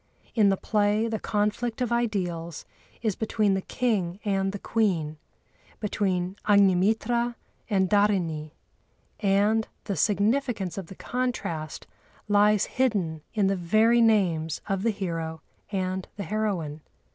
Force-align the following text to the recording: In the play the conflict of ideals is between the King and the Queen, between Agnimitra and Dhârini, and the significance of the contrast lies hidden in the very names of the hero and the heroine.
In 0.33 0.49
the 0.49 0.57
play 0.57 1.07
the 1.07 1.19
conflict 1.19 1.79
of 1.79 1.91
ideals 1.91 2.65
is 3.03 3.15
between 3.15 3.53
the 3.53 3.61
King 3.61 4.19
and 4.25 4.51
the 4.51 4.57
Queen, 4.57 5.17
between 5.79 6.37
Agnimitra 6.47 7.35
and 7.69 7.87
Dhârini, 7.87 8.49
and 9.19 9.67
the 9.83 9.95
significance 9.95 10.75
of 10.75 10.87
the 10.87 10.95
contrast 10.95 11.85
lies 12.27 12.65
hidden 12.65 13.21
in 13.35 13.45
the 13.45 13.55
very 13.55 14.01
names 14.01 14.59
of 14.67 14.81
the 14.81 14.89
hero 14.89 15.43
and 15.71 16.07
the 16.17 16.23
heroine. 16.23 16.81